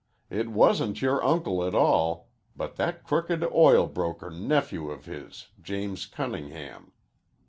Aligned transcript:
It 0.31 0.47
wasnt 0.47 1.01
your 1.03 1.23
uncle 1.23 1.63
at 1.63 1.75
all 1.75 2.29
but 2.57 2.75
that 2.77 3.03
crooked 3.03 3.43
oil 3.53 3.85
broker 3.85 4.31
nephew 4.31 4.89
of 4.89 5.05
his 5.05 5.49
James 5.61 6.07
Cunningham. 6.07 6.91